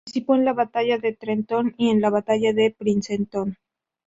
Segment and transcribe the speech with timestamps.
[0.03, 3.55] Participó en la Batalla de Trenton y en la Batalla de Princeton.